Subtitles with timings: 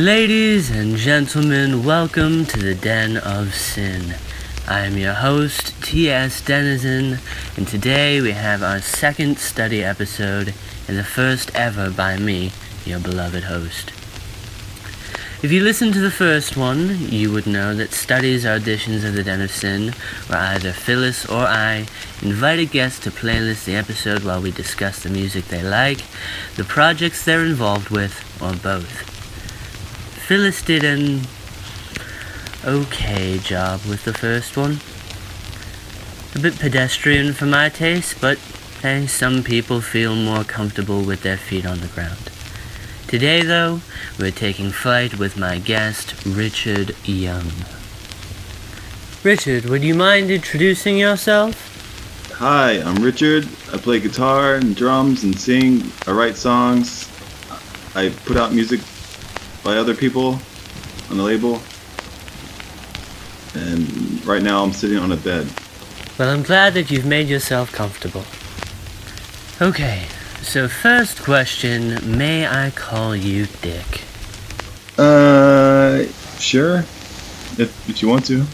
[0.00, 4.14] Ladies and gentlemen, welcome to the Den of Sin.
[4.66, 6.40] I am your host, T.S.
[6.40, 7.18] Denizen,
[7.58, 10.54] and today we have our second study episode
[10.88, 12.50] and the first ever by me,
[12.86, 13.90] your beloved host.
[15.42, 19.12] If you listened to the first one, you would know that studies or auditions of
[19.12, 19.92] the Den of Sin,
[20.28, 21.86] where either Phyllis or I
[22.22, 26.00] invite a guest to playlist the episode while we discuss the music they like,
[26.56, 29.19] the projects they're involved with, or both.
[30.30, 31.22] Phyllis did an
[32.64, 34.78] okay job with the first one.
[36.36, 38.38] A bit pedestrian for my taste, but
[38.80, 42.30] hey, some people feel more comfortable with their feet on the ground.
[43.08, 43.80] Today, though,
[44.20, 47.50] we're taking flight with my guest, Richard Young.
[49.24, 52.30] Richard, would you mind introducing yourself?
[52.36, 53.48] Hi, I'm Richard.
[53.72, 55.90] I play guitar and drums and sing.
[56.06, 57.10] I write songs.
[57.96, 58.78] I put out music
[59.64, 60.38] by other people
[61.10, 61.60] on the label.
[63.54, 65.48] And right now I'm sitting on a bed.
[66.18, 68.24] Well, I'm glad that you've made yourself comfortable.
[69.60, 70.06] Okay,
[70.42, 74.02] so first question May I call you Dick?
[74.96, 76.04] Uh,
[76.38, 76.78] sure.
[77.58, 78.44] If, if you want to.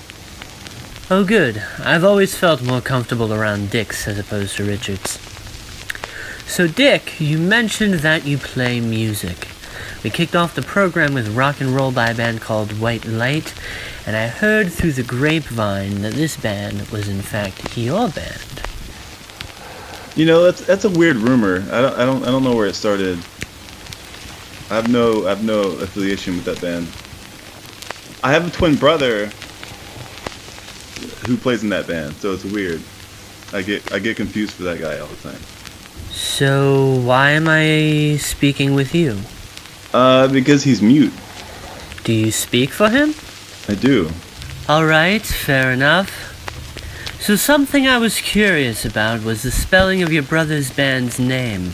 [1.09, 1.63] Oh, good.
[1.79, 5.21] I've always felt more comfortable around Dicks as opposed to Richards.
[6.47, 9.49] So, Dick, you mentioned that you play music.
[10.07, 13.53] We kicked off the program with rock and roll by a band called Wight Lhite,
[14.07, 18.63] and I heard through the grapevine that this band was in fact your band.
[20.15, 21.65] You know, that's that's a weird rumor.
[21.73, 23.19] I don't I don't I don't know where it started.
[24.71, 26.87] I have no I have no affiliation with that band.
[28.23, 29.27] I have a twin brother
[31.27, 32.81] who plays in that band, so it's weird.
[33.53, 35.41] I get I get confused for that guy all the time.
[36.13, 39.19] So, why am I speaking with you?
[39.97, 41.13] Uh, because he's mute.
[42.05, 43.15] Do you speak for him?
[43.67, 44.11] I do.
[44.69, 46.11] Alright, fair enough.
[47.19, 51.73] So, something I was curious about was the spelling of your brother's band's name.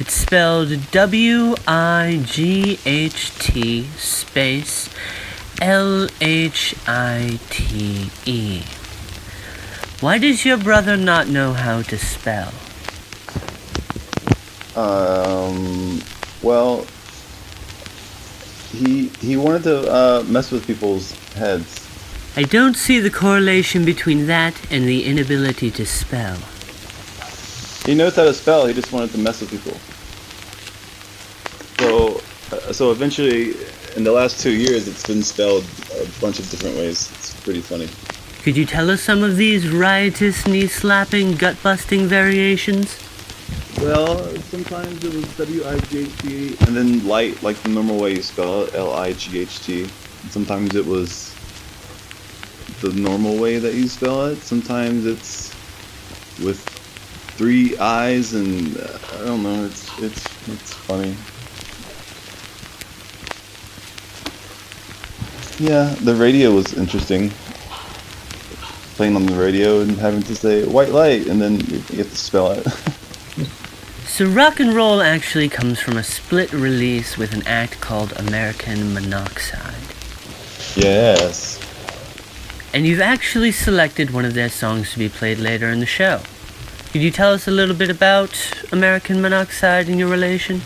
[0.00, 4.88] It's spelled W I G H T space
[5.60, 8.62] L H I T E.
[10.00, 12.54] Why does your brother not know how to spell?
[14.74, 16.00] Um,
[16.40, 16.86] well,
[18.72, 21.82] he he wanted to uh, mess with people's heads,
[22.34, 26.38] I don't see the correlation between that and the inability to spell.
[27.84, 28.64] He knows how to spell.
[28.64, 29.76] He just wanted to mess with people.
[31.78, 32.22] So,
[32.56, 33.52] uh, so eventually,
[33.96, 37.10] in the last two years, it's been spelled a bunch of different ways.
[37.10, 37.90] It's pretty funny.
[38.42, 42.96] Could you tell us some of these riotous, knee slapping, gut busting variations?
[43.82, 47.98] Well, sometimes it was W I G H T, and then light, like the normal
[47.98, 49.88] way you spell it, L I G H T.
[50.30, 51.34] Sometimes it was
[52.80, 54.36] the normal way that you spell it.
[54.38, 55.52] Sometimes it's
[56.44, 56.60] with
[57.36, 59.64] three I's, and uh, I don't know.
[59.64, 61.16] It's it's it's funny.
[65.58, 67.30] Yeah, the radio was interesting.
[68.94, 72.16] Playing on the radio and having to say white light, and then you have to
[72.16, 72.64] spell it.
[74.12, 78.92] So, rock and roll actually comes from a split release with an act called American
[78.92, 79.72] Monoxide.
[80.76, 81.58] yes.
[82.74, 86.20] And you've actually selected one of their songs to be played later in the show.
[86.90, 88.36] Could you tell us a little bit about
[88.70, 90.60] American Monoxide and your relation?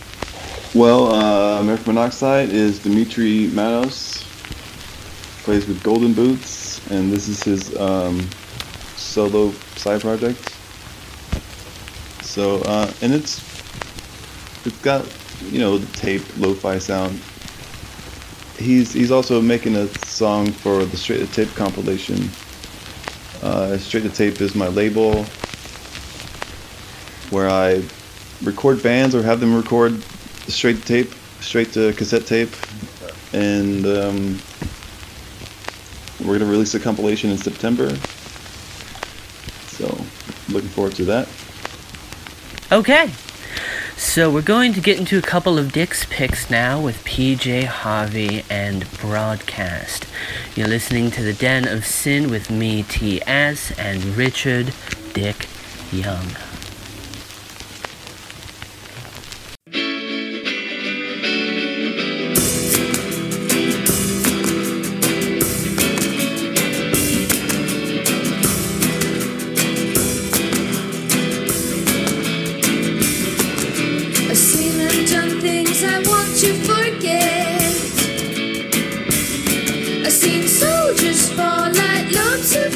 [0.75, 4.25] Well, uh, American Monoxide is Dimitri Manos.
[5.45, 8.29] Plays with Golden Boots, and this is his um,
[8.97, 10.56] solo side project.
[12.37, 13.39] So, uh, and it's
[14.67, 15.07] it's got
[15.51, 17.19] you know the tape lo-fi sound.
[18.59, 22.29] He's he's also making a song for the Straight to Tape compilation.
[23.43, 25.25] Uh, Straight to Tape is my label
[27.31, 27.83] where I
[28.43, 30.03] record bands or have them record
[30.47, 32.51] straight to tape, straight to cassette tape,
[33.33, 34.39] and um,
[36.23, 37.89] we're gonna release a compilation in September.
[39.69, 39.87] So,
[40.51, 41.29] looking forward to that.
[42.73, 43.13] Okay.
[43.97, 48.45] So we're going to get into a couple of Dick's picks now with PJ Harvey
[48.51, 50.05] and Broadcast.
[50.57, 54.75] You're listening to the Den of Sin with me, T.S., and Richard
[55.15, 55.47] Dick
[55.93, 56.27] Young.
[80.87, 82.76] Soldiers fall like lumps of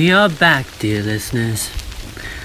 [0.00, 1.68] We are back, dear listeners.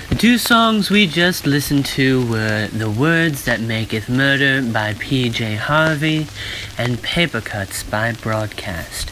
[0.09, 5.55] The two songs we just listened to were The Words That Maketh Murder by P.J.
[5.55, 6.27] Harvey
[6.77, 9.09] and Paper Cuts by Broadcast.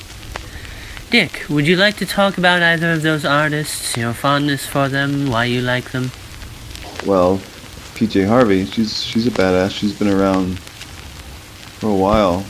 [1.10, 5.30] Dick, would you like to talk about either of those artists, your fondness for them,
[5.30, 6.12] why you like them?
[7.06, 7.38] Well,
[7.96, 9.72] PJ Harvey, she's she's a badass.
[9.72, 12.44] She's been around for a while.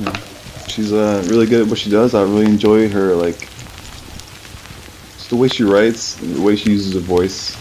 [0.00, 0.66] Yeah.
[0.66, 2.16] She's uh, really good at what she does.
[2.16, 3.48] I really enjoy her like
[5.24, 7.54] just the way she writes, the way she uses her voice.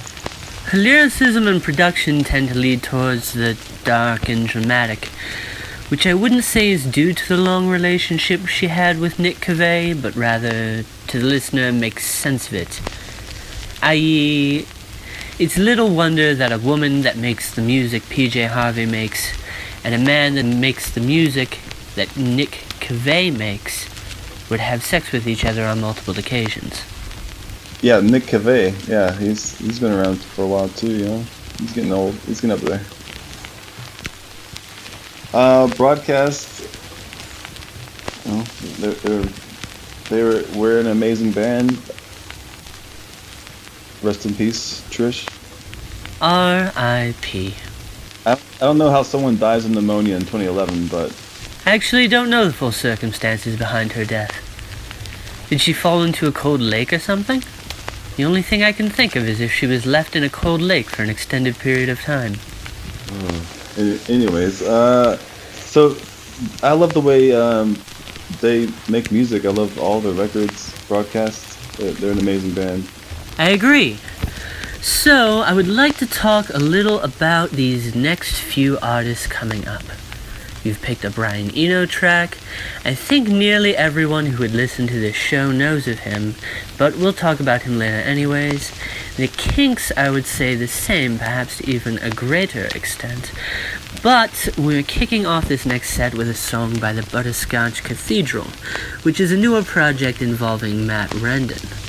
[0.66, 5.06] Her lyricism and production tend to lead towards the dark and dramatic,
[5.88, 10.02] which I wouldn't say is due to the long relationship she had with Nick Cave,
[10.02, 12.82] but rather to the listener makes sense of it.
[13.82, 14.66] I.e.,
[15.40, 19.34] it's little wonder that a woman that makes the music PJ Harvey makes
[19.86, 21.60] and a man that makes the music
[21.96, 23.88] that Nick Cave makes
[24.50, 26.84] would have sex with each other on multiple occasions.
[27.84, 28.88] Yeah, Nick Cave.
[28.88, 30.90] Yeah, he's he's been around for a while too.
[30.90, 31.26] You know,
[31.60, 32.14] he's getting old.
[32.26, 32.82] He's getting up there.
[35.34, 36.62] Uh, broadcast.
[38.26, 38.42] Know,
[38.80, 39.30] they're, they're
[40.10, 41.72] they were we're an amazing band.
[44.02, 45.28] Rest in peace, Trish.
[46.22, 47.54] R.I.P.
[48.26, 51.14] I, I don't know how someone dies of pneumonia in 2011, but
[51.66, 54.40] I actually don't know the full circumstances behind her death.
[55.50, 57.44] Did she fall into a cold lake or something?
[58.16, 60.62] The only thing I can think of is if she was left in a cold
[60.62, 62.36] lake for an extended period of time.
[63.78, 65.18] Any- Anyways, uh,
[65.66, 65.98] so
[66.62, 67.78] I love the way um,
[68.40, 69.46] they make music.
[69.46, 71.56] I love all their records, broadcasts.
[71.78, 72.88] They're an amazing band.
[73.40, 73.98] I agree.
[74.82, 79.84] So, I would like to talk a little about these next few artists coming up.
[80.64, 82.38] You've picked a Brian Eno track.
[82.86, 86.36] I think nearly everyone who would listen to this show knows of him,
[86.78, 88.72] but we'll talk about him later anyways.
[89.18, 93.32] The Kinks, I would say the same, perhaps to even a greater extent.
[94.02, 98.48] But we're kicking off this next set with a song by the Butterscotch Cathedral,
[99.04, 101.83] which is a newer project involving Matt Rendon.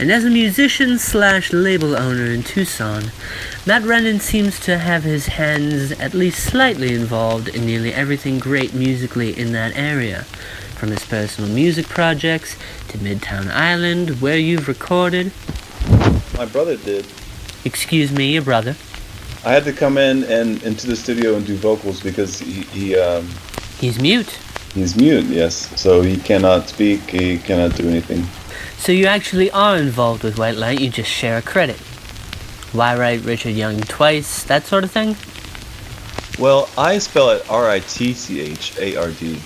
[0.00, 3.10] And as a musician slash label owner in Tucson,
[3.66, 8.72] Matt Rendon seems to have his hands at least slightly involved in nearly everything great
[8.74, 10.22] musically in that area.
[10.76, 12.56] From his personal music projects
[12.88, 15.32] to Midtown Island, where you've recorded.
[16.36, 17.04] My brother did.
[17.64, 18.76] Excuse me, your brother.
[19.44, 22.96] I had to come in and into the studio and do vocals because he, he
[22.96, 23.28] um,
[23.80, 24.38] He's mute.
[24.74, 25.24] he's mute.
[25.24, 27.00] Yes, so he cannot speak.
[27.10, 28.24] He cannot do anything.
[28.78, 31.76] So you actually are involved with Wight Lhite, you just share a credit.
[32.72, 35.16] Why write Richard Young twice, that sort of thing?
[36.38, 39.40] Well, I spell it R I T C H A R D.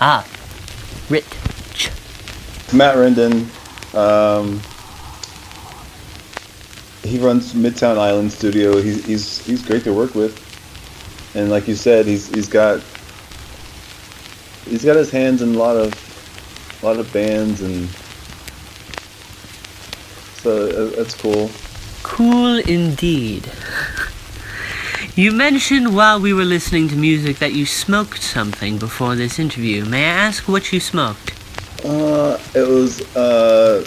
[0.00, 0.26] Ah,
[1.08, 1.24] Rit.
[2.72, 3.46] Matt Rendon.
[3.94, 4.60] Um,
[7.02, 8.80] he runs Midtown Island Studio.
[8.80, 10.34] He's he's he's great to work with,
[11.36, 12.80] and like you said, he's he's got
[14.64, 15.92] he's got his hands in a lot of
[16.82, 17.88] a lot of bands, and
[20.42, 21.50] so uh, that's cool.
[22.02, 23.50] Cool indeed.
[25.14, 29.84] You mentioned while we were listening to music that you smoked something before this interview.
[29.84, 31.34] May I ask what you smoked?
[31.84, 33.84] Uh, it was uh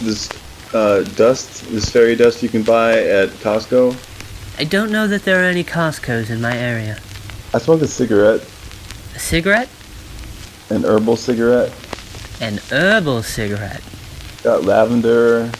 [0.00, 0.28] this
[0.74, 3.94] uh dust, this fairy dust you can buy at Costco.
[4.58, 6.98] I don't know that there are any Costco's in my area.
[7.54, 8.42] I smoked a cigarette,
[9.14, 9.68] A cigarette?
[10.70, 11.72] an herbal cigarette.
[12.40, 13.82] An herbal cigarette.
[14.42, 15.50] Got lavender,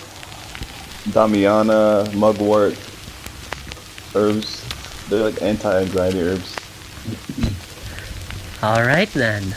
[1.08, 2.78] Damiana, mugwort,
[4.14, 4.64] herbs.
[5.08, 6.56] They're like anti-anxiety herbs.
[8.62, 9.56] Alright then.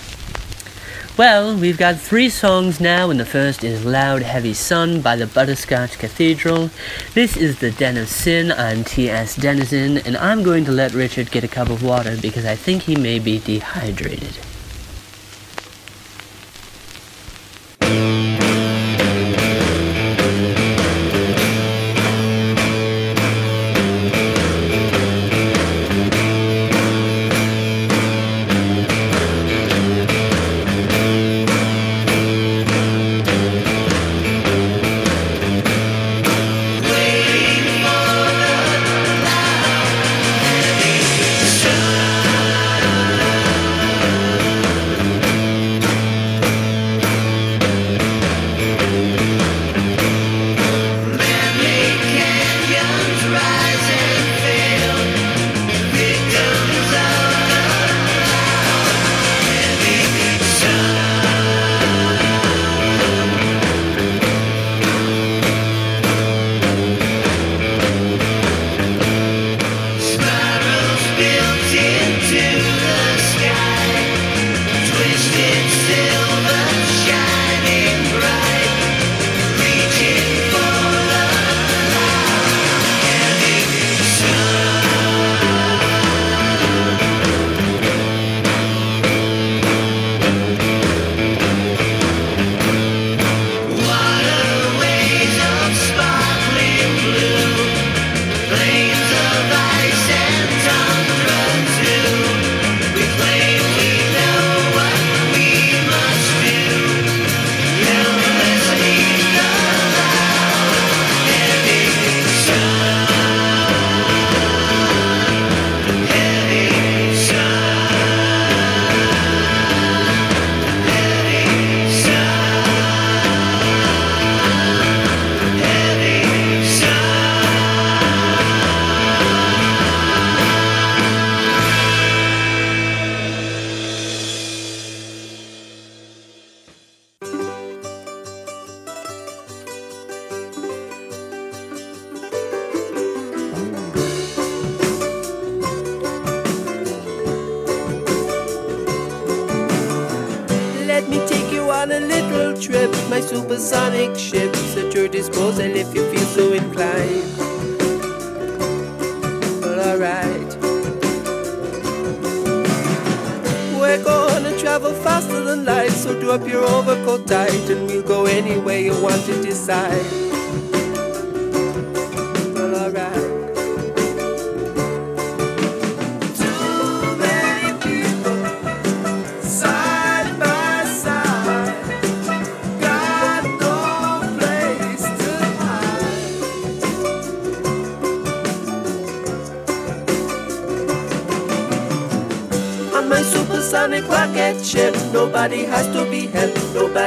[1.15, 5.27] Well, we've got three songs now, and the first is Loud Heavy Sun by the
[5.27, 6.71] Butterscotch Cathedral.
[7.13, 8.51] This is The Den of Sin.
[8.51, 9.35] I'm T.S.
[9.35, 12.81] Denizen, and I'm going to let Richard get a cup of water because I think
[12.81, 14.39] he may be dehydrated.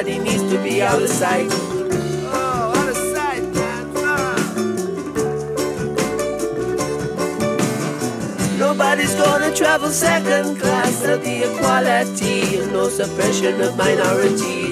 [0.07, 1.49] Nobody needs to be out of sight.
[1.51, 3.91] Oh, out of sight, man.
[3.97, 4.37] Ah.
[8.59, 11.01] Nobody's gonna travel second class.
[11.01, 14.66] There'll be equality and no suppression of minorities.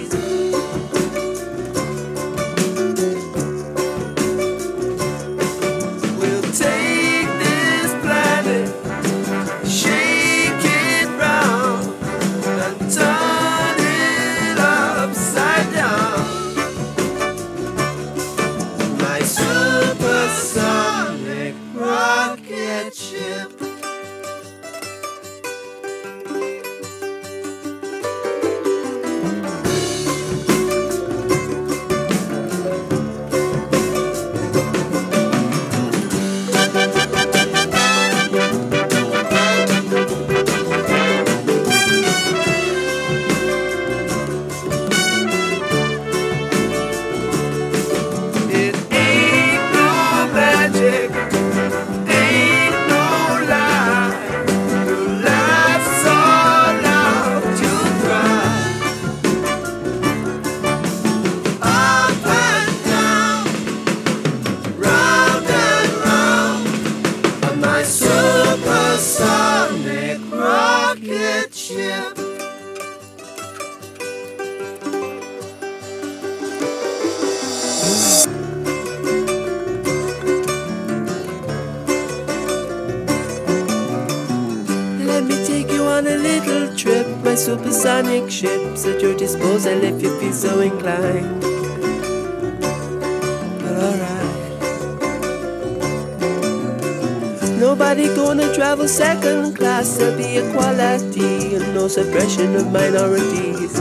[97.96, 99.98] Nobody gonna travel second class.
[99.98, 103.72] There'll be equality and no suppression of minorities.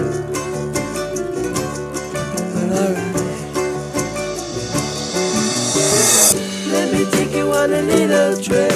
[2.54, 3.16] But alright.
[6.70, 8.72] Let me take you on a little trip.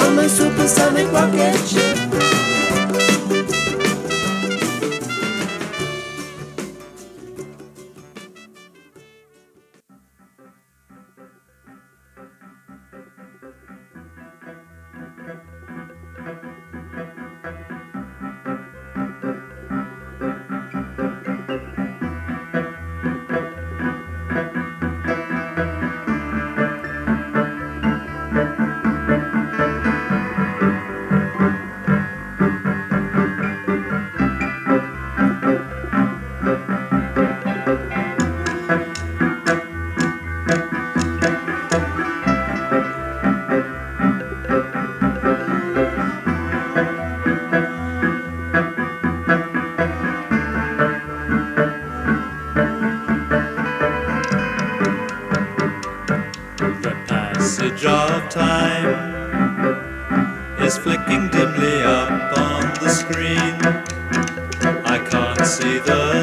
[0.00, 1.91] on my supersonic rocket ship.
[58.32, 58.86] Time
[60.58, 63.54] is flicking dimly up on the screen.
[64.86, 66.21] I can't see the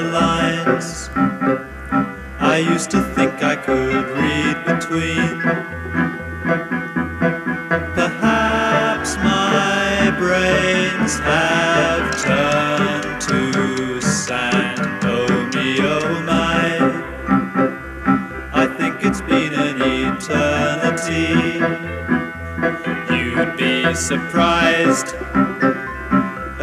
[23.11, 25.15] You'd be surprised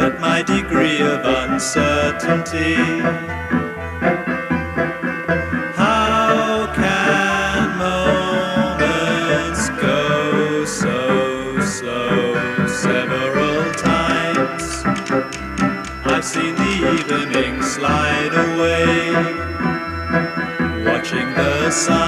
[0.05, 2.75] at my degree of uncertainty.
[5.75, 14.83] How can moments go so slow several times?
[16.05, 19.13] I've seen the evening slide away
[20.83, 22.06] watching the signs.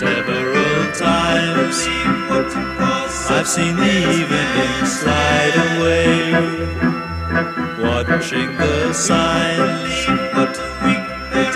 [0.00, 1.86] Several times
[3.28, 6.32] I've seen the evening slide away,
[7.82, 9.90] watching the signs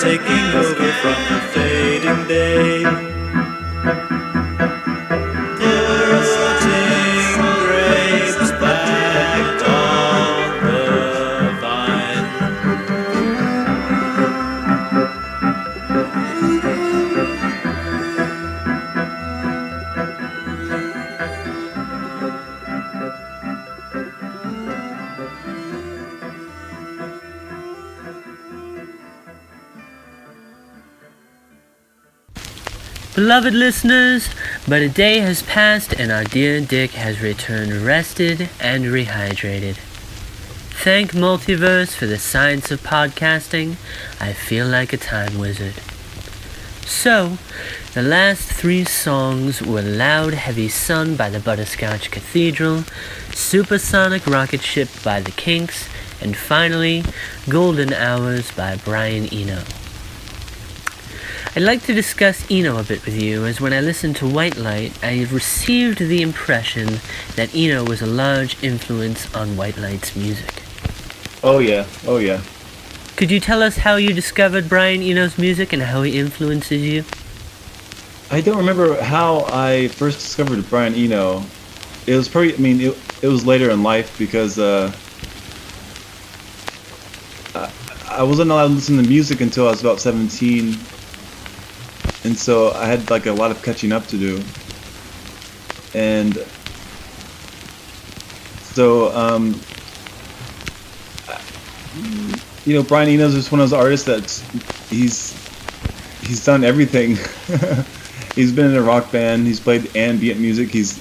[0.05, 1.44] taking over from
[33.35, 34.29] Beloved listeners,
[34.69, 39.75] but a day has passed and our dear Dick has returned rested and rehydrated.
[40.85, 43.75] Thank Multiverse for the science of podcasting.
[44.21, 45.75] I feel like a time wizard.
[46.87, 47.39] So,
[47.95, 52.85] the last three songs were Loud Heavy Sun by the Butterscotch Cathedral,
[53.33, 55.89] Supersonic Rocket Ship by the Kinks,
[56.21, 57.03] and finally,
[57.49, 59.65] Golden Hours by Brian Eno.
[61.57, 64.57] I'd like to discuss Eno a bit with you, as when I listened to Wight
[64.57, 66.99] Lhite, I received the impression
[67.37, 70.63] that Eno was a large influence on Wight Lhite's music.
[71.45, 72.41] Oh yeah, oh yeah.
[73.17, 77.05] Could you tell us how you discovered Brian Eno's music and how he influences you?
[78.33, 81.45] I don't remember how I first discovered Brian Eno.
[82.09, 84.93] It was probably, I mean, it, it was later in life because uh,
[87.55, 87.71] I,
[88.11, 90.77] I wasn't allowed to listen to music until I was about 17.
[92.25, 94.43] And so I had like a lot of catching up to do.
[95.95, 96.35] And
[98.75, 99.61] so, um,
[102.65, 105.33] you know, Brian Eno's just one of those artists that he's
[106.23, 107.11] he's done everything.
[108.35, 109.47] he's been in a rock band.
[109.47, 110.71] He's played ambient music.
[110.71, 110.99] He's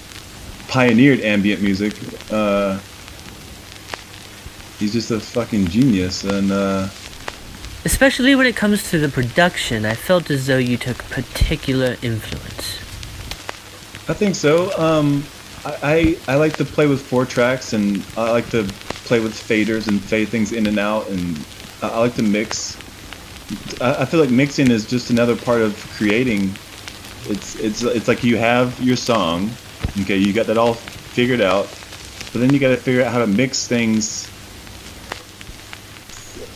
[0.68, 1.94] pioneered ambient music.
[2.32, 2.80] Uh,
[4.78, 6.90] he's just a fucking genius, and uh,
[7.86, 12.80] Especially when it comes to the production, I felt as though you took particular influence.
[14.10, 14.78] I think so.
[14.78, 15.24] Um,
[15.66, 18.64] I, I I like to play with four tracks, and I like to
[19.06, 21.38] play with faders and fade things in and out, and
[21.82, 22.78] I, I like to mix.
[23.82, 26.52] I, I feel like mixing is just another part of creating.
[27.26, 29.52] It's it's it's like you have your song,
[30.02, 31.68] okay, you got that all figured out,
[32.32, 34.30] but then you got to figure out how to mix things.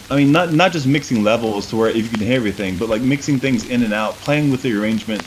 [0.09, 2.87] I mean, not not just mixing levels to where if you can hear everything, but
[2.87, 5.21] like mixing things in and out, playing with the arrangement.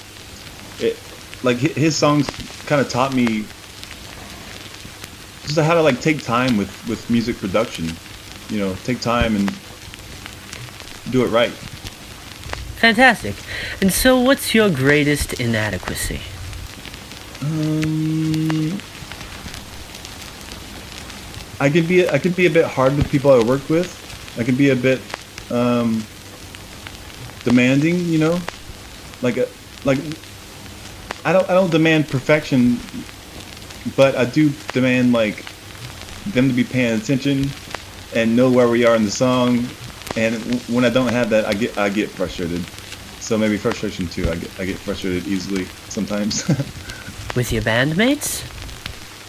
[0.78, 0.98] It,
[1.42, 2.28] like his songs
[2.66, 3.44] kind of taught me
[5.42, 7.90] just how to like take time with with music production.
[8.48, 9.52] You know, take time and
[11.10, 11.52] do it right.
[12.80, 13.34] Fantastic.
[13.82, 16.20] And so, what's your greatest inadequacy?
[17.42, 18.78] Um,
[21.60, 24.09] I can be I can be a bit hard with people I work with.
[24.40, 25.02] I can be a bit
[25.50, 26.02] um,
[27.44, 28.40] demanding, you know.
[29.20, 29.46] Like a
[29.84, 29.98] like
[31.26, 32.78] I don't I don't demand perfection,
[33.96, 35.44] but I do demand like
[36.32, 37.50] them to be paying attention
[38.16, 39.68] and know where we are in the song.
[40.16, 40.34] And
[40.70, 42.64] when I don't have that, I get I get frustrated.
[43.20, 44.30] So maybe frustration too.
[44.30, 46.48] I get I get frustrated easily sometimes.
[47.36, 48.42] With your bandmates?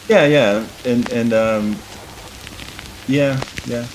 [0.07, 1.75] Yeah, yeah, and and um,
[3.09, 3.85] yeah, yeah.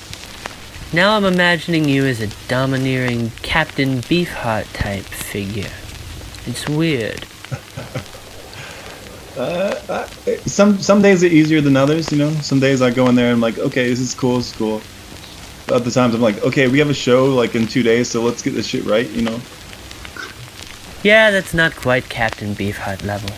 [0.97, 5.69] Now I'm imagining you as a domineering Captain Beefheart type figure.
[6.47, 7.23] It's weird.
[9.37, 12.31] uh, I, some some days are easier than others, you know.
[12.41, 14.57] Some days I go in there and I'm like, okay, this is cool, this is
[14.57, 14.81] cool.
[15.69, 18.41] Other times I'm like, okay, we have a show like in two days, so let's
[18.41, 19.39] get this shit right, you know.
[21.03, 23.29] Yeah, that's not quite Captain Beefheart level.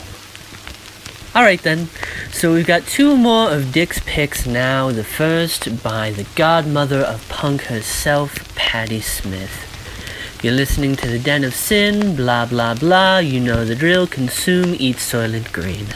[1.38, 1.88] Alright then,
[2.32, 4.90] so we've got two more of Dick's picks now.
[4.90, 10.40] The first by the godmother of punk herself, Patti Smith.
[10.42, 14.74] You're listening to The Den of Sin, blah blah blah, you know the drill, consume,
[14.80, 15.86] eat soylent green.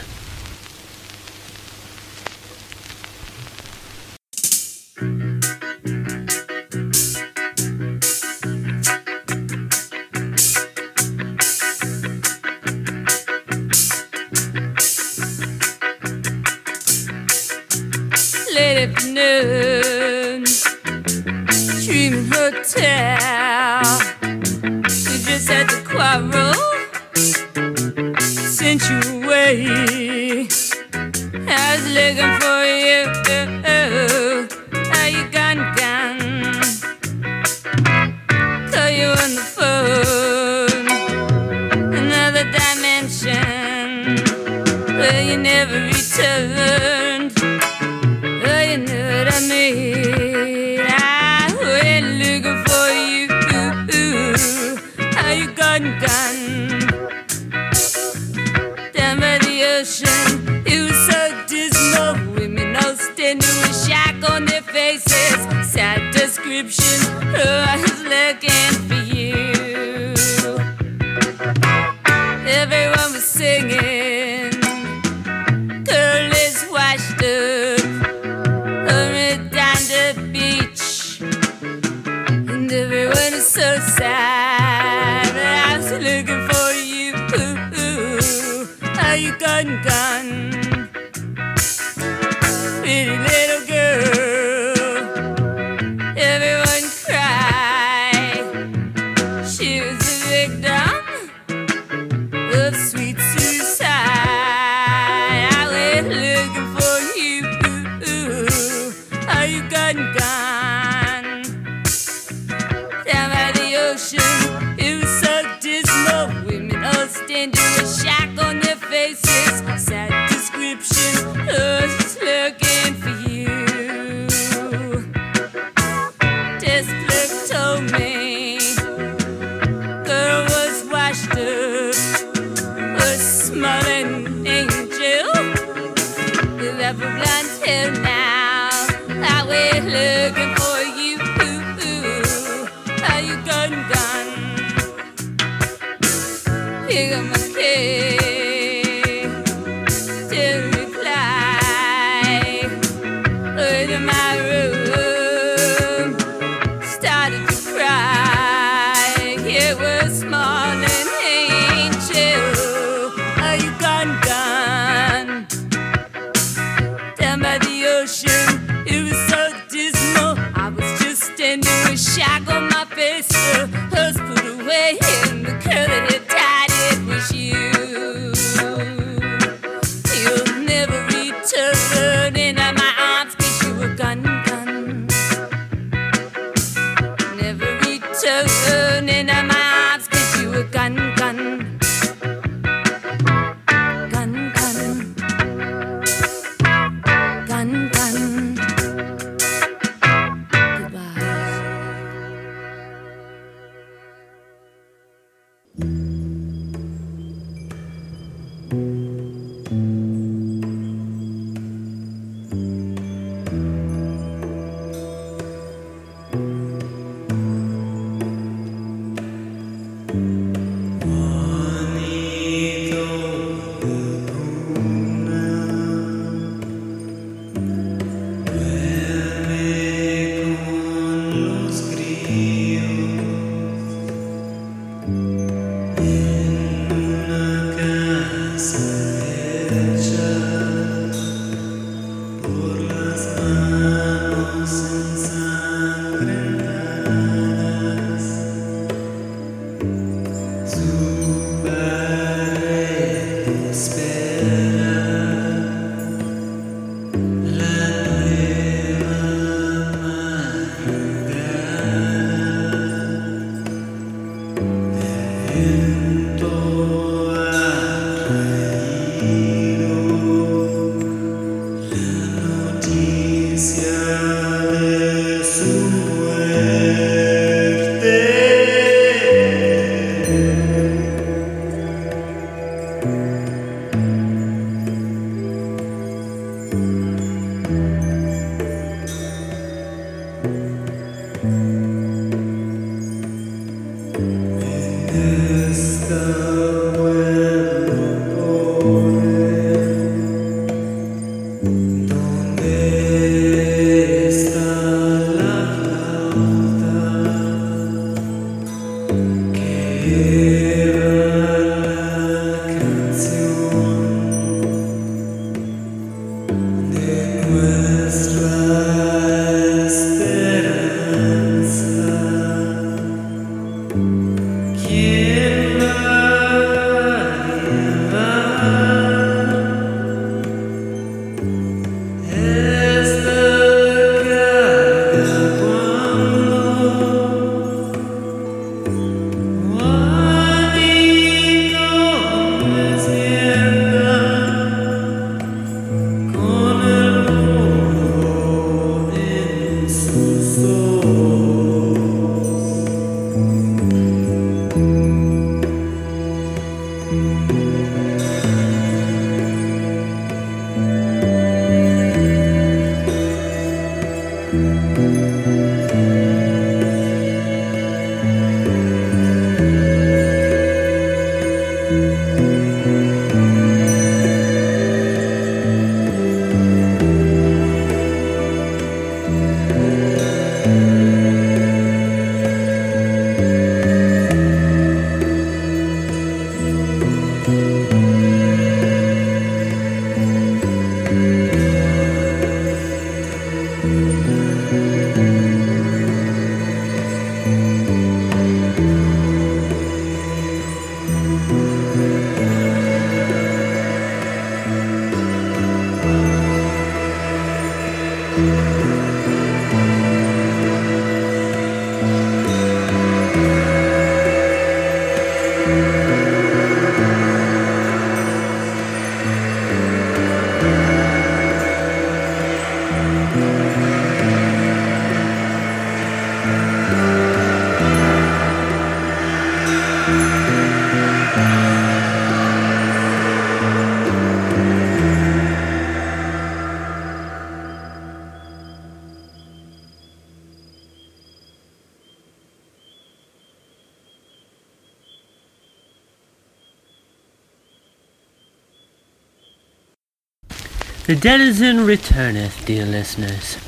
[451.13, 453.59] The Denizen returneth, dear listeners.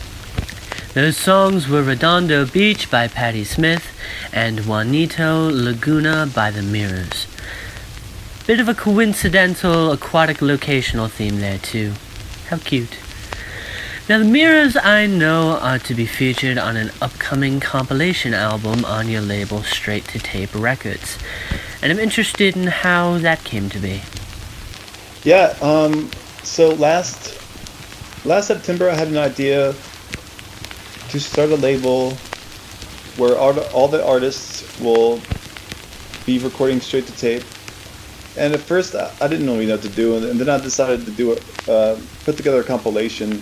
[0.94, 3.86] Those songs were Redondo Beach by Patti Smith
[4.32, 7.26] and Juanito Laguna by The Mirrors.
[8.46, 11.92] Bit of a coincidental aquatic locational theme there, too.
[12.48, 12.96] How cute.
[14.08, 19.10] Now, The Mirrors I know are to be featured on an upcoming compilation album on
[19.10, 21.18] your label Straight to Tape Records.
[21.82, 24.00] And I'm interested in how that came to be.
[25.24, 26.08] Yeah, um,
[26.44, 27.40] so last
[28.24, 29.74] last September I had an idea
[31.10, 32.12] to start a label
[33.16, 35.20] where art, all the artists will
[36.26, 37.44] be recording straight to tape.
[38.36, 41.04] And at first I, I didn't know what to do, and, and then I decided
[41.04, 43.40] to do it, uh, put together a compilation.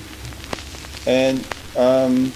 [1.06, 1.46] And
[1.76, 2.32] um,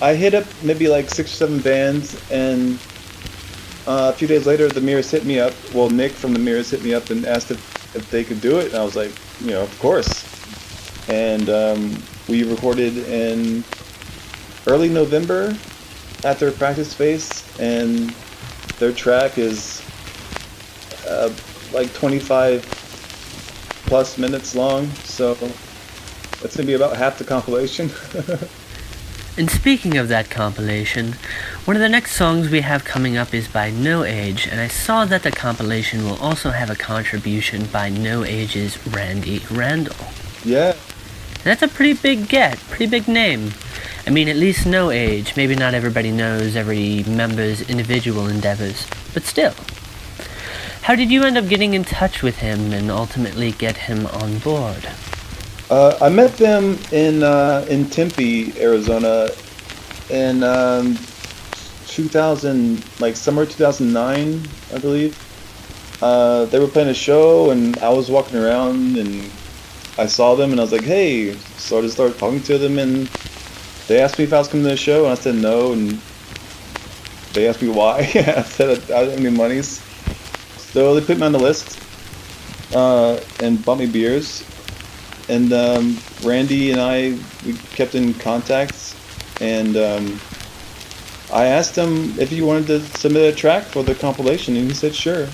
[0.00, 2.78] I hit up maybe like six or seven bands, and
[3.86, 5.52] uh, a few days later, the Mirrors hit me up.
[5.74, 8.58] Well, Nick from the Mirrors hit me up and asked if, if they could do
[8.58, 10.26] it, and I was like, you know, of course.
[11.08, 13.64] And um, we recorded in
[14.66, 15.56] early November
[16.24, 18.14] at their practice space, and
[18.78, 19.82] their track is
[21.08, 21.32] uh,
[21.72, 22.62] like 25
[23.86, 25.34] plus minutes long, so
[26.40, 27.90] that's gonna be about half the compilation.
[29.40, 31.14] And speaking of that compilation,
[31.64, 34.68] one of the next songs we have coming up is by No Age, and I
[34.68, 39.96] saw that the compilation will also have a contribution by No Age's Randy Randall.
[40.44, 40.76] yeah,
[41.42, 43.52] that's a pretty big get, pretty big name.
[44.06, 45.34] I mean, at least No Age.
[45.36, 49.54] Maybe not everybody knows every member's individual endeavors, but still.
[50.82, 54.38] How did you end up getting in touch with him and ultimately get him on
[54.40, 54.86] board?
[55.70, 59.30] Uh, I met them in uh, in Tempe, Arizona,
[60.10, 60.98] in um,
[61.86, 64.42] 2000, like summer 2009,
[64.74, 66.02] I believe.
[66.02, 69.30] Uh, they were playing a show, and I was walking around, and
[69.96, 72.80] I saw them, and I was like, "Hey!" So I just started talking to them,
[72.80, 73.06] and
[73.86, 76.00] they asked me if I was coming to the show, and I said no, and
[77.32, 77.98] they asked me why.
[78.14, 79.80] I said I didn't have any monies.
[80.72, 81.78] So they put me on the list
[82.74, 84.42] uh, and bought me beers
[85.30, 88.96] and um, Randy and I we kept in contact,
[89.40, 90.20] and um,
[91.32, 94.74] I asked him if he wanted to submit a track for the compilation, and he
[94.74, 95.28] said sure.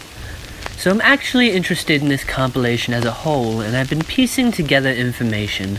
[0.76, 4.90] So I'm actually interested in this compilation as a whole, and I've been piecing together
[4.90, 5.78] information.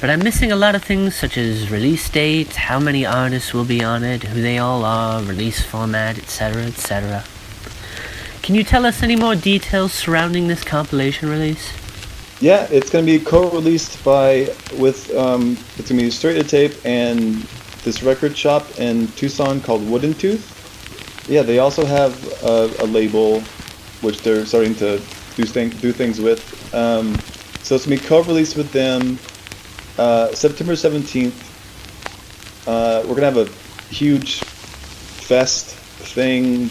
[0.00, 3.64] But I'm missing a lot of things such as release date, how many artists will
[3.64, 7.24] be on it, who they all are, release format, etc., etc.
[8.42, 11.83] Can you tell us any more details surrounding this compilation release?
[12.44, 17.36] Yeah, it's gonna be co-released by with um, it's gonna be straight to tape and
[17.84, 21.26] this record shop in Tucson called Wooden Tooth.
[21.26, 23.40] Yeah, they also have a, a label
[24.02, 24.98] which they're starting to
[25.36, 26.44] do things do things with.
[26.74, 27.14] Um,
[27.62, 29.18] so it's gonna be co-released with them
[29.96, 31.40] uh, September seventeenth.
[32.68, 33.48] Uh, we're gonna have a
[33.90, 35.68] huge fest
[36.12, 36.68] thing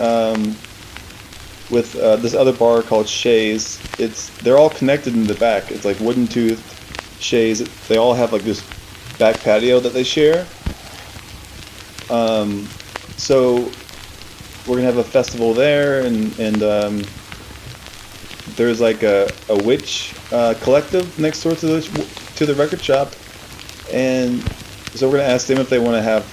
[0.00, 0.54] um,
[1.70, 3.80] with uh, this other bar called Che's.
[3.98, 5.70] It's they're all connected in the back.
[5.70, 7.64] It's like Wooden Tooth, Che's.
[7.88, 8.64] They all have like this
[9.18, 10.46] back patio that they share.
[12.10, 12.68] Um,
[13.16, 13.70] so
[14.66, 17.02] we're gonna have a festival there, and and um,
[18.56, 23.12] there's like a, a witch uh, collective next door to the to the record shop,
[23.92, 24.42] and
[24.94, 26.24] so we're gonna ask them if they want to have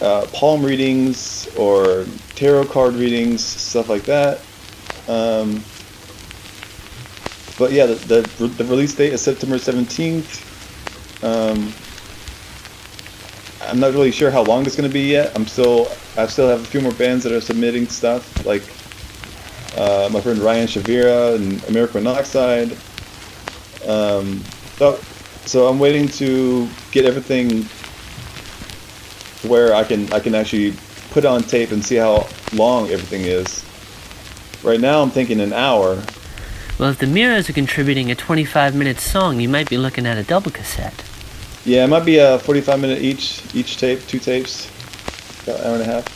[0.00, 4.40] uh, palm readings or tarot card readings, stuff like that.
[5.08, 5.62] Um,
[7.58, 7.94] but yeah, the,
[8.38, 10.42] the the release date is September seventeenth.
[11.24, 11.72] Um,
[13.62, 15.34] I'm not really sure how long it's going to be yet.
[15.34, 18.62] I'm still I still have a few more bands that are submitting stuff, like
[19.76, 22.72] uh, my friend Ryan Shavira and American Monoxide.
[23.86, 24.42] Um,
[24.76, 24.98] so,
[25.44, 27.66] so I'm waiting to get everything
[29.42, 30.74] where I can I can actually
[31.10, 33.64] put on tape and see how long everything is.
[34.62, 36.02] Right now, I'm thinking an hour.
[36.78, 40.18] Well, if the Mirrors are contributing a 25 minute song, you might be looking at
[40.18, 41.04] a double cassette.
[41.64, 44.70] Yeah, it might be a 45 minute each each tape, two tapes,
[45.42, 46.15] about an hour and a half.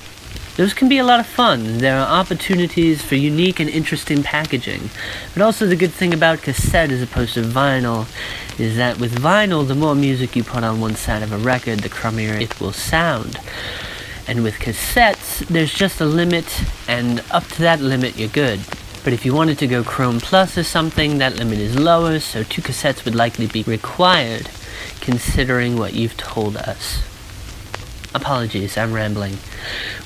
[0.60, 1.78] Those can be a lot of fun.
[1.78, 4.90] There are opportunities for unique and interesting packaging.
[5.32, 8.06] But also, the good thing about cassette as opposed to vinyl
[8.60, 11.78] is that with vinyl, the more music you put on one side of a record,
[11.78, 13.40] the crummier it will sound.
[14.28, 18.60] And with cassettes, there's just a limit, and up to that limit, you're good.
[19.02, 22.42] But if you wanted to go Chrome Plus or something, that limit is lower, so
[22.42, 24.50] two cassettes would likely be required,
[25.00, 27.09] considering what you've told us.
[28.12, 29.38] Apologies, I'm rambling.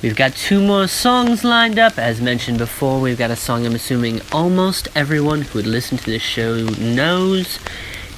[0.02, 1.98] We've got two more songs lined up.
[1.98, 6.05] As mentioned before, we've got a song I'm assuming almost everyone who would listen to
[6.05, 7.59] this show knows.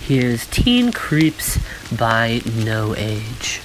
[0.00, 1.58] Here's Teen Creeps
[1.96, 3.60] by No Age.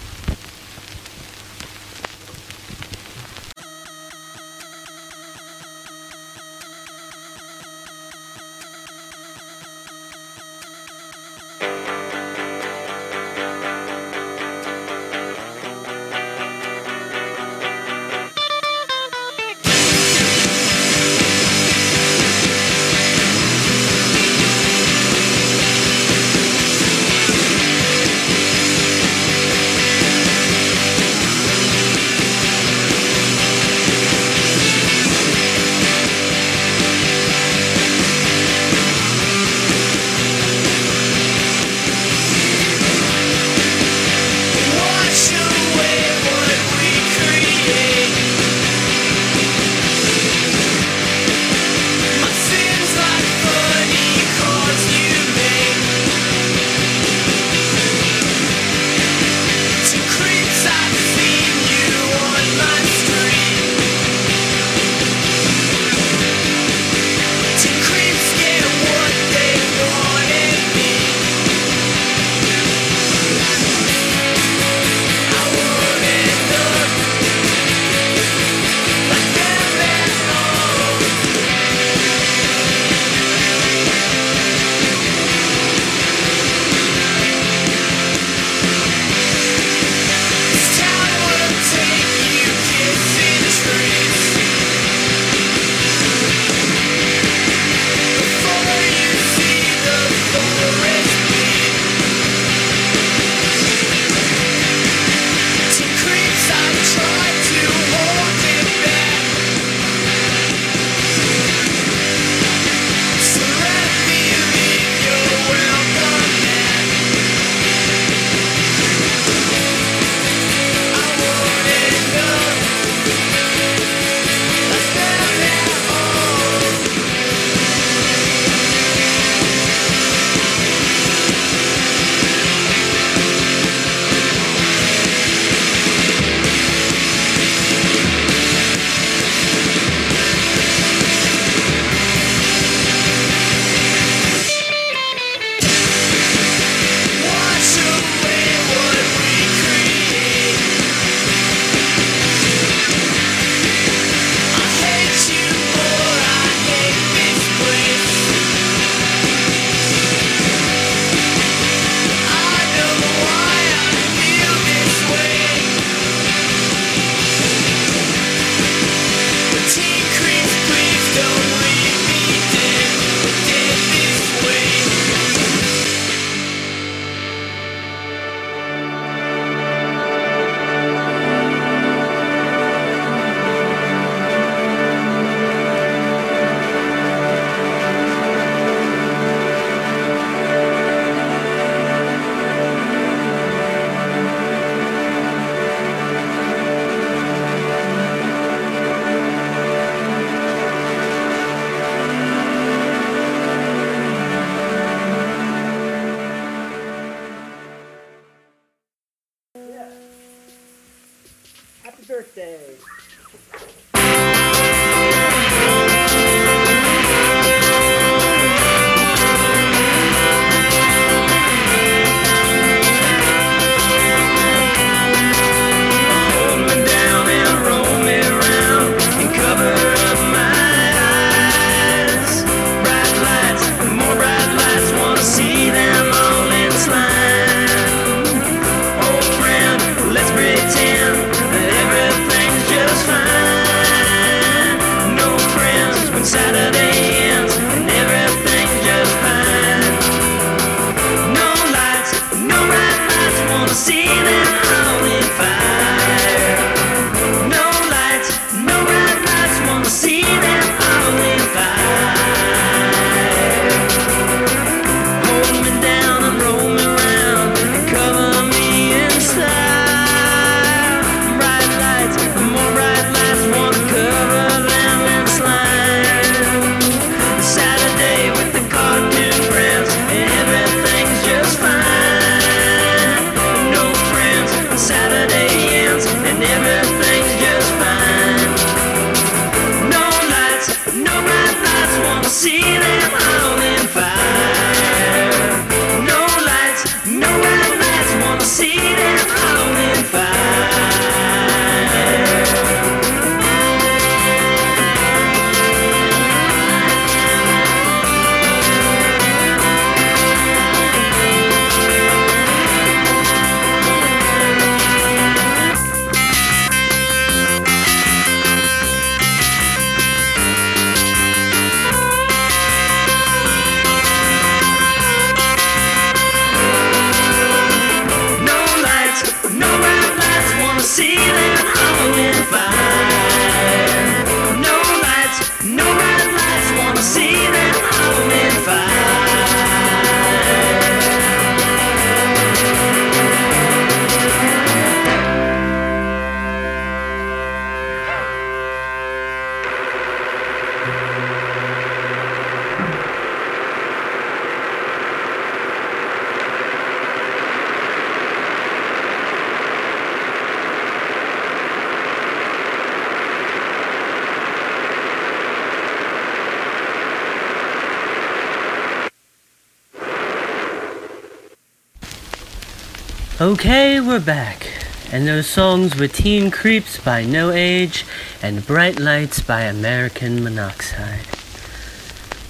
[373.41, 374.67] Okay, we're back.
[375.11, 378.05] And those songs were Teen Creeps by No Age
[378.39, 381.25] and Bright Lights by American Monoxide.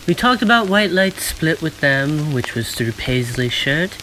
[0.06, 3.96] We talked about Wight Lhite Split with them, which was through Paisley Shirt.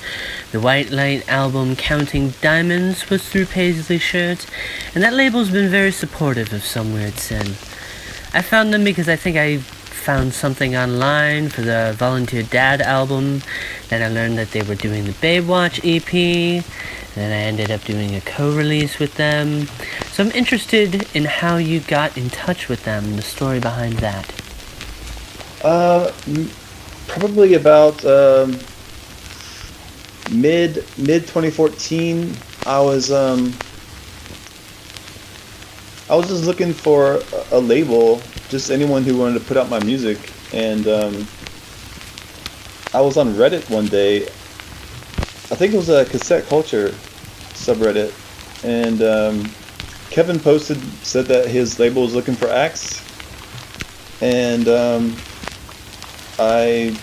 [0.50, 4.46] The Wight Lhite album Counting Diamonds was through Paisley Shirt.
[4.94, 7.48] And that label's been very supportive of Some Weird Sin.
[8.32, 9.60] I found them because I think I
[9.98, 13.42] found something online for the Volunteer Dad album.
[13.88, 16.64] Then I learned that they were doing the Baywatch EP.
[17.14, 19.66] Then I ended up doing a co-release with them.
[20.12, 24.32] So I'm interested in how you got in touch with them, the story behind that.
[25.62, 26.12] Uh,
[27.08, 28.58] probably about um,
[30.30, 32.36] mid mid 2014.
[32.66, 33.52] I was um,
[36.10, 37.20] I was just looking for
[37.50, 40.18] a label, just anyone who wanted to put out my music,
[40.52, 41.26] and um,
[42.94, 44.22] I was on Reddit one day.
[44.22, 46.88] I think it was a cassette culture
[47.54, 48.12] subreddit,
[48.64, 49.50] and um,
[50.10, 53.02] Kevin posted said that his label was looking for acts,
[54.22, 55.16] and um,
[56.38, 56.98] I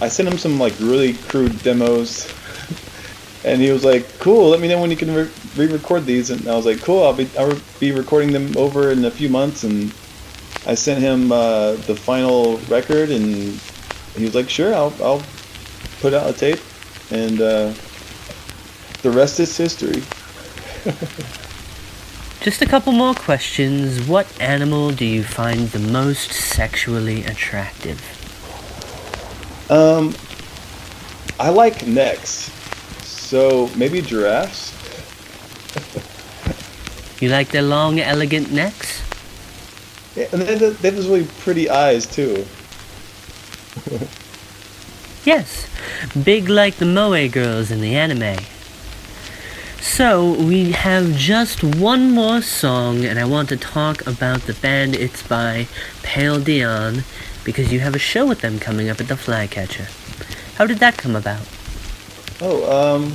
[0.00, 2.26] I sent him some like really crude demos,
[3.44, 6.48] and he was like, "Cool, let me know when you can re- re-record these." And
[6.48, 9.64] I was like, "Cool, I'll be I'll be recording them over in a few months."
[9.64, 9.92] And
[10.66, 13.58] I sent him uh, the final record, and
[14.16, 15.22] he was like, "Sure, I'll I'll
[16.00, 16.60] put out a tape,"
[17.10, 17.72] and uh,
[19.02, 20.02] the rest is history.
[22.40, 24.06] Just a couple more questions.
[24.06, 28.00] What animal do you find the most sexually attractive?
[29.70, 30.14] Um,
[31.40, 32.50] I like necks,
[33.02, 34.74] so maybe giraffes.
[37.18, 39.05] You like their long, elegant necks?
[40.16, 42.44] Yeah, and they have, they have those really pretty eyes too.
[45.26, 45.66] Yes,
[46.22, 48.38] big like the Moe girls in the anime.
[49.80, 54.94] So, we have just one more song, and I want to talk about the band
[54.94, 55.66] It's by
[56.04, 57.02] Pale Dian,
[57.42, 59.88] because you have a show with them coming up at the Flycatcher.
[60.54, 61.42] How did that come about?
[62.40, 63.12] Oh, um,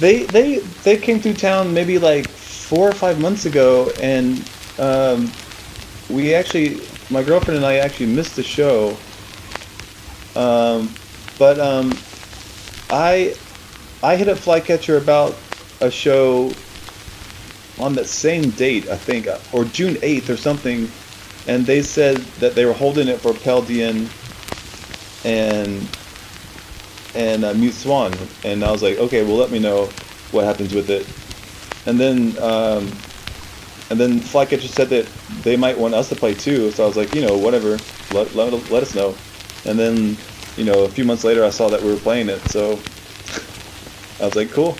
[0.00, 4.38] they they they came through town maybe like four or five months ago, and
[4.80, 5.30] um,
[6.08, 6.80] we actually,
[7.10, 8.96] my girlfriend and I actually missed the show.
[10.34, 10.92] Um,
[11.38, 11.96] but um,
[12.90, 13.34] I,
[14.02, 15.36] I hit up Flycatcher about
[15.80, 16.52] a show
[17.78, 20.90] on that same date, I think, uh, or June 8th or something,
[21.46, 24.08] and they said that they were holding it for Pale Dian
[25.24, 25.88] and
[27.14, 29.86] and uh, Swan, and I was like, okay, well, let me know
[30.30, 31.06] what happens with it.
[31.86, 32.90] And then um,
[33.90, 35.06] and then Flycatcher said that
[35.42, 37.78] they might want us to play too, so I was like, you know, whatever,
[38.12, 39.14] let let, let us know.
[39.64, 40.16] And then
[40.56, 42.72] you know, a few months later, I saw that we were playing it, so
[44.20, 44.76] I was like, cool.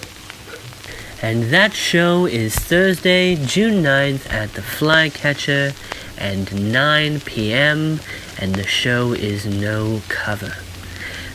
[1.23, 5.73] And that show is Thursday, June 9th at the Flycatcher
[6.19, 8.01] and 9 p.m.
[8.41, 10.57] And the show is no cover.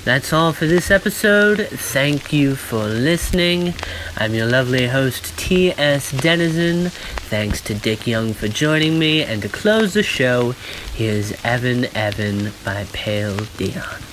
[0.03, 1.68] That's all for this episode.
[1.70, 3.74] Thank you for listening.
[4.18, 6.11] I'm your lovely host, T.S.
[6.11, 6.91] Denizen.
[7.30, 9.22] Thanks to Dick Young for joining me.
[9.22, 10.54] And to close the show,
[10.94, 14.07] here's Evan Evan by Pale Dian.